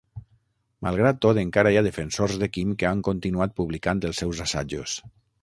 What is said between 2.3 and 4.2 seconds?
de Kim que han continuat publicant